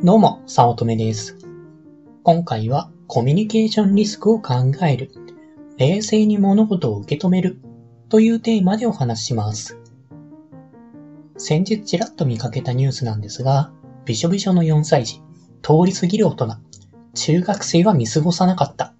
[0.00, 1.36] どうも、さおとめです。
[2.22, 4.54] 今回はコミュニケーションリスクを考
[4.88, 5.10] える、
[5.76, 7.58] 冷静に物事を受け止める
[8.08, 9.76] というテーマでお話しします。
[11.36, 13.72] 先日ちらっと見かけたニュースなんですが、
[14.04, 15.20] びしょびしょの4歳児、
[15.62, 16.48] 通り過ぎる大人、
[17.14, 18.94] 中学生は見過ごさなかった、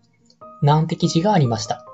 [0.62, 1.86] なんて記事がありました。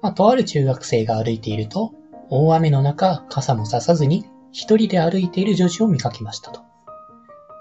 [0.00, 1.92] まあ、とある中学生が歩いていると、
[2.30, 6.73] 大雨の中、傘もささずに、一人で歩いている女児を見かけましたと。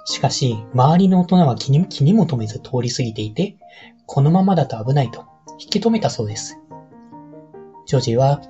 [0.06, 3.58] しかし、周りの大人は気に気にも留めず通り過ぎていて、
[4.06, 5.26] このままだと危ないと
[5.60, 6.60] 引き止めたそうです。
[7.86, 8.42] 女児は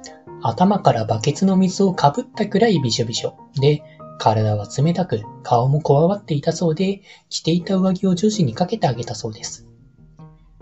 [0.41, 3.83] 頭からバケツの水をかぶったくらいびしょびしょで、
[4.19, 9.67] 体は冷たく顔もこわばっていたそうで、着ていた上着を女児にかけてあげたそうです。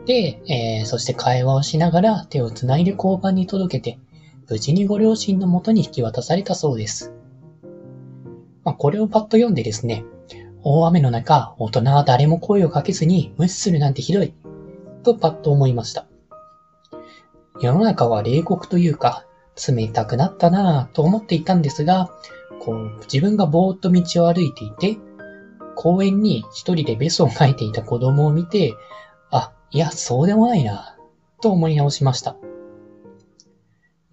[0.05, 4.00] で、えー、そして会話をしながら手をつないで交番に届けて、
[4.50, 7.14] 無事にご両親のもとに引き渡されたそうです。
[8.64, 10.03] まあ、これをパッと読んでですね、
[10.64, 14.34] 大雨の中、大人は誰も声をかけずに無視するなんてひどい。
[15.04, 16.06] とパッと思いました。
[17.59, 19.26] 世の中は冷酷というか、
[19.67, 22.12] 冷たくなったなぁと思っていたんですが、
[22.59, 25.00] こう、自分がぼーっと道を歩いていて、
[25.76, 28.76] 公園に一人でベソを描いていた子供を見て、
[29.32, 32.36] あ、いや、そうでもないなぁと思い直しました。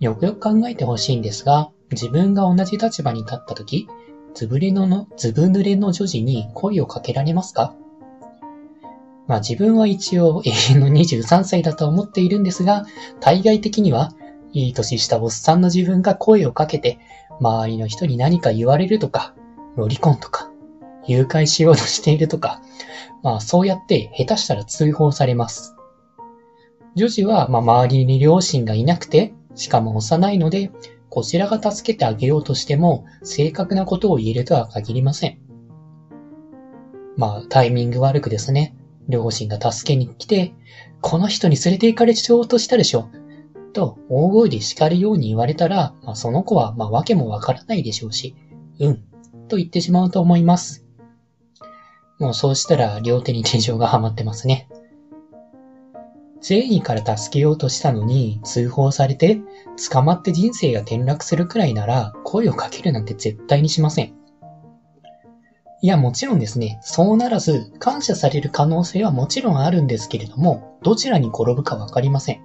[0.01, 3.87] よくよく考えてほしいんですが、自分が同じ立場に立った時、
[4.39, 7.75] ずぶれのの、ずぶ濡れの女児に声をかけられますか？
[9.27, 12.87] まあ自分は一応永遠の23歳だと思っているんですが、
[13.19, 14.13] 対外的には、
[14.53, 17.01] いい年したおっさんの自分が声をかけて、
[17.41, 19.35] 周りの人に何か言われるとか、
[19.75, 20.53] ロリコンとか、
[21.05, 22.63] 誘拐しようとしているとか、
[23.25, 25.75] まあそうやって下手したら通報されます。
[26.95, 30.71] 女児は、まあ周りに両親がいなくて、しかも幼いので、
[31.11, 35.39] こちらが助けてあげようとしても、正確なことを言えるとは限りません。
[37.17, 38.77] まあ、タイミング悪くですね。
[39.09, 40.53] 両親が助けに来て、
[41.01, 43.11] この人に連れて行かれちゃおうとしたでしょ。
[43.73, 48.37] と、大声で叱るように言われたら、まあ、その子は、まあ、わけもわからないでしょうし、
[48.79, 49.05] うん、
[49.49, 50.85] と言ってしまうと思います。
[52.19, 54.69] もうそうしたら、両手に手錠がはまってますね。
[56.41, 59.41] 善意から助けようとしたのに通報されて
[59.91, 64.15] 捕まって人生が転落するくらいなら声をかけるなんて絶対にしません。
[65.81, 72.41] いやもちろんですね、そうならず感謝される可能性はもちろんあるんですけれども、どちらに転ぶかわかりません。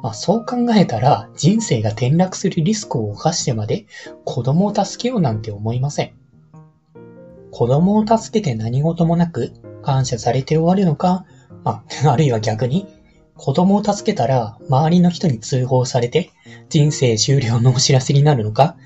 [0.00, 3.86] まあそう考えたら人生が転落するリスクを冒してまで
[4.24, 6.14] 子供を助けようなんて思いません。
[7.50, 9.52] 子供を助けて何事もなく
[9.82, 11.24] 感謝されて終わるのか、
[11.64, 12.86] あ、 あるいは逆に、
[13.36, 16.30] 子供を助けたら周りの人に通報されて
[16.70, 18.76] 人生終了のお知らせになるのか、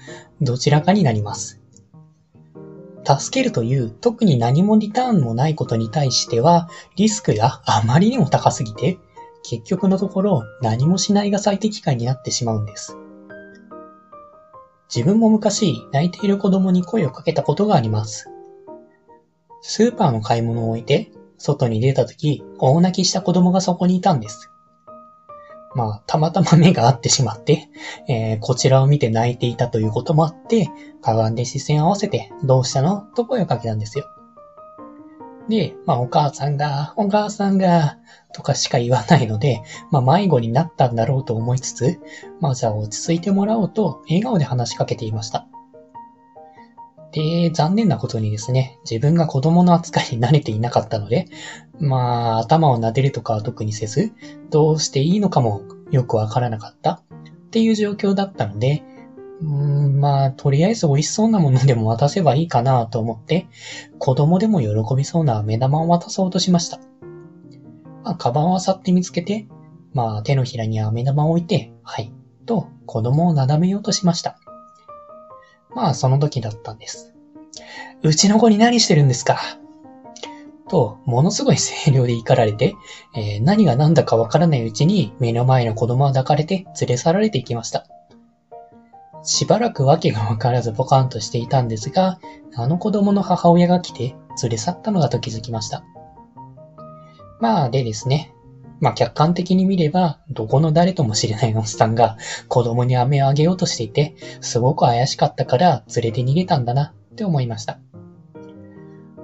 [0.42, 1.62] どちらかになります。
[3.04, 8.98] 助けるという特に何もリターンもないことに対してはリスクがあまりにも高すぎて
[9.42, 12.96] 結局のところ何もしないが最適解になってしまうんです。
[14.94, 18.28] 自分も昔泣いている子供に声をかけたことがあります。
[19.62, 21.12] スーパーの買い物を終えて
[21.42, 24.52] 外に出た時、大泣きした子供がそこにいたんです。
[25.74, 27.68] まあ、たまたま目が合ってしまって、
[28.08, 30.70] えー、こちらを見て泣いていたということもあって、
[31.00, 34.06] かがんで視線を合わせて、どうしたのと声をかけたんですよ。
[35.48, 37.98] で、まあ、お母さんが、お母さんが、
[38.32, 41.98] とかしか言わないので、まあ、迷子になったんだろうと思いつつ、
[42.40, 45.48] まあ、じゃあ落ち着いてもらおうと、笑顔で話しかけていました。
[47.12, 51.26] で、残念なことにですね、自分が子供の扱いに慣れていなかったので、
[51.78, 54.12] まあ、頭を撫でるとかは特にせず、
[54.50, 57.02] どうしていいのかもよくわからなかったっ
[57.50, 58.82] ていう状況だったので、
[59.42, 63.46] うんまあ、とりあえず美味しそうなものでも渡せばいいかなと思って、
[63.98, 66.78] 子供でも喜びそうな目玉を渡そうとしました。
[68.04, 69.46] まあ、カバンを漁って見つけて、
[69.92, 72.12] まあ、手のひらには目玉を置いて、はい、
[72.46, 74.38] と子供をなだめようとしました。
[75.74, 77.14] まあ、その時だったんです。
[78.02, 79.38] うちの子に何してるんですか？
[80.68, 82.74] と、ものすごい声量で怒られて、
[83.14, 87.86] えー何が何だかわからないうちに目の前の子供は抱かれて連れ去られていきました。
[89.22, 92.18] しばらくわけがわからずポカンとしていたんですが、
[92.56, 95.84] あの子供の母親が来て連れ去ったのだと気づきました。
[97.38, 98.32] まあ、でですね。
[98.82, 102.18] まあ、客観的に見れば、どこの誰とも知れないおっさんが
[102.48, 107.78] 子供に飴をあげようとしていて、すごく怪しかったから連れて逃げたんだなって思いました。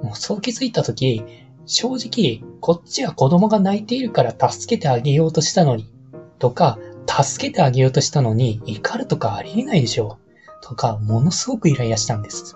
[0.00, 1.24] もうそう気づいたとき、
[1.66, 5.90] 正直、こっちは子供が泣いているから助けてあげようとしたのに、
[6.38, 6.78] とか、
[7.08, 10.64] 助けてあげようとしたのに怒るとかありえないでしょう。
[10.64, 12.54] とか、ものすごくイライラしたんです。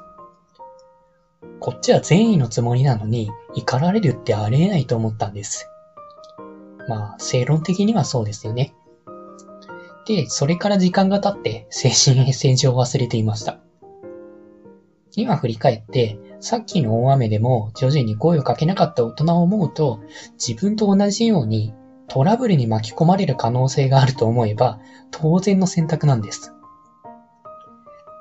[1.58, 5.71] こっちは善意のつもりなのに怒られるってありえないと思ったんです。
[6.88, 8.74] まあ、正論的にはそうですよね。
[10.06, 13.60] で、それから時間が経って精神衛生上忘れていました。
[15.14, 20.00] 今振り返って、さっきの大雨でも徐々に声をかけなかった大人を思うと、
[20.44, 21.72] 自分と同じように
[22.08, 24.80] トラブルに巻き込まれる可能性があると思えば、
[25.10, 26.52] 当然の選択なんです。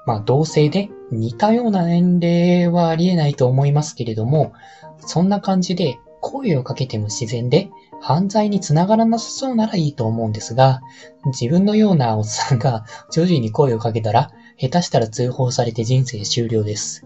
[0.06, 4.54] まあ、同性で似たような年齢はありえないと思いますけれども、
[5.00, 7.70] そんな感じで声をかけても自然で
[8.02, 10.82] 犯罪につながらなさそうならいいと思うんですが、
[11.26, 17.06] 自分のようなおっさんが徐々に声をかけたら、下手したら通報されて人生終了です。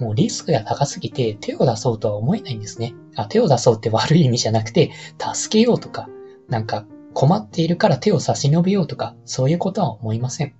[0.00, 2.94] もうリスクが高すぎて手を出そうとは思えないんですね。
[3.14, 4.90] あ、手を出そうって悪い意味じゃなくて、
[5.34, 6.08] 助けようとか、
[6.48, 10.54] なんか困っているから手を差し伸べようとか、そういうことは思いません。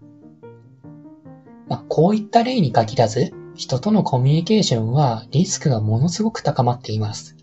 [1.69, 7.37] まあ、こういった例に限らず、人とのコミュニケーションはリスクがものすごく高まっています。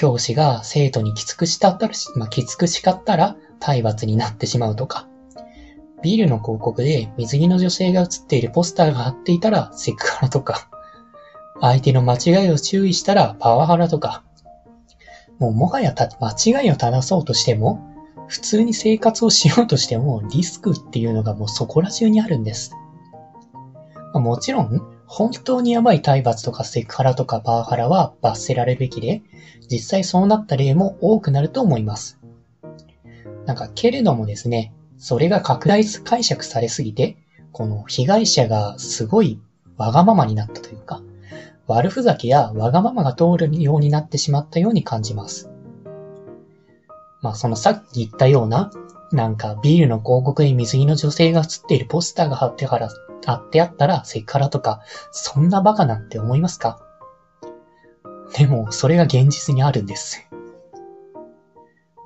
[0.00, 5.06] 教師が生徒にきつくしたったら、まあ、きつく叱ったら体罰になってしまうとか、
[6.02, 10.70] ビールの広告で水着の女性が写っているポスターが貼っていたらセクハラとか、
[11.60, 14.24] 相手の間違いを注意したらパワハラとか、
[15.38, 17.86] もうもはや間違いを正そうとしても、
[18.26, 22.74] 普通に生活をしようとしてもリスクっていうのがもうそこら中にあるんです。
[24.14, 24.80] ま、もちろん、
[25.12, 29.22] 本当にやばい体罰とかセクハラとかパワハラは罰せられるべきで、
[29.68, 32.20] 実際そうなった例も多くなると思います。
[33.44, 37.16] なんか、けれどもですね、それが拡大解釈されすぎて、
[37.50, 39.40] この被害者がすごい
[39.76, 41.02] わがままになったというか、
[41.66, 45.50] 悪ふざけやわがままが通るようになってしまったように感じます。
[47.20, 48.70] まあそのさっき言ったような、
[49.12, 52.90] なんかビールの広告に水着の女性が写っているポスターが貼ってから、
[53.26, 54.80] 貼ってあったらセクハラとか、
[55.10, 56.80] そんなバカなんて思いますか？
[58.36, 60.28] でも、それが現実にあるんです。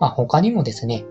[0.01, 1.05] まあ他にもですね、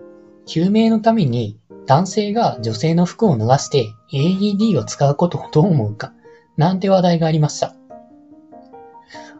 [0.46, 6.12] 救命のために男性が女性の服を脱がして AED を使うことをどう思うか、
[6.56, 7.76] なんて話題がありました。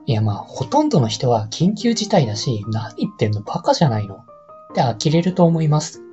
[0.06, 4.14] いやまあ、ほとんどの人は緊急事態だし、何言ってんのバカじゃないの？
[4.16, 4.18] っ
[4.74, 6.03] て呆れると思います。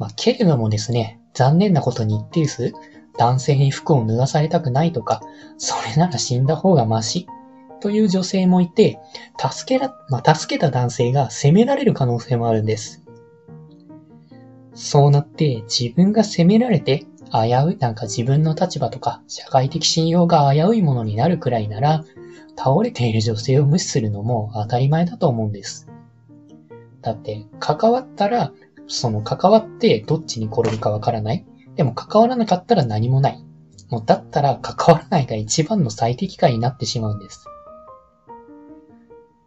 [0.00, 2.72] まあ、けれどもですね、残念なことに一定数、
[3.18, 5.20] 男性に服を脱がされたくないとか、
[5.58, 7.26] それなら死んだ方がマシ
[7.80, 8.98] という女性もいて、
[9.38, 13.02] 助けら、まあ、助けた男性が責められる可能性もあるんです。
[14.72, 22.04] そうなって自分が責められて危うい、なんか自分の立場とか社会的信用が危ういものになるくらいなら、
[22.56, 25.88] 倒れている女性を無視するのも当たり前だと思うんです。
[27.02, 28.52] だって、関わったら、
[28.90, 31.46] その関わってどっちに転ぶかわからない。
[31.76, 33.44] でも関わらなかったら何もない。
[33.88, 37.46] もうだったら関わらないが一番の最適解になってしまうんです。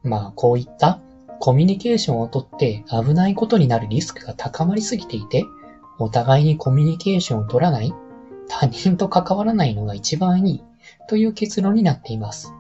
[0.04, 1.02] まあ、こういった
[1.40, 5.46] コミュニケーションをとって危ないことになるリスクが高まりすぎていて、
[6.00, 7.94] お互いにコミュニケーションを取らない、
[8.48, 10.64] 他人と関わらないのが一番いい
[11.08, 12.54] という結論になっています。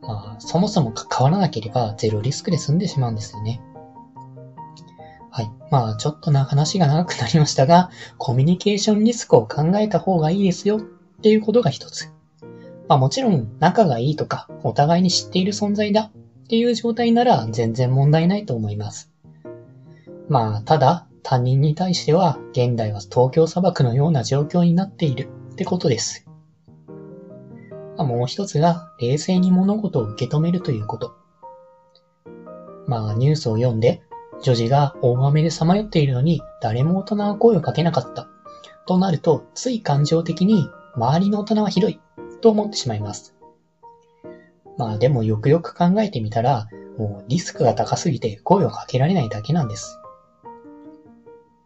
[0.00, 3.60] まあ、そもそも関わらなければゼロリスクで済んでしまうんですよね。
[5.36, 5.50] はい。
[5.70, 10.80] まあ、ちょっとな話が長くなりましたが、コミュニケーションリスクを考えた方がいいですよっ
[11.20, 12.10] ていうことが一つ。
[12.88, 16.10] まあもちろん仲がいいとか、お互いに知っている存在だ
[16.44, 19.12] っていう状態なら全然問題ないと思います。
[20.30, 26.26] まあ、ただ、他人に対しては現代は東京砂漠のような状況になっているってことです。
[27.98, 31.14] まもう一つが、冷静に物事を受け止めるということ。
[32.86, 34.00] まあ、ニュースを読んで、
[34.42, 38.28] 女児が大雨でさまよっているのに、誰も大人は声をかけなかった。
[38.86, 42.00] となると、つい感情的に、周りの大人はひどい、
[42.40, 43.34] と思ってしまいます。
[44.76, 49.98] まあでもよくよく考えてみたら、もうリスクが高すぎて声をかけられないだけなんです。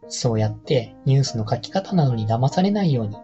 [0.07, 3.17] そうやってニュースの書き方などに騙されないように、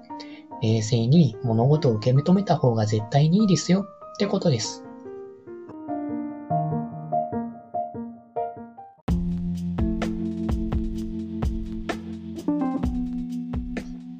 [0.61, 4.86] 冷静に物事を受け止めた方が絶対にいいですよってことです。